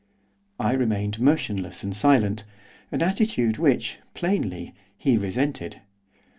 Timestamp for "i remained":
0.59-1.19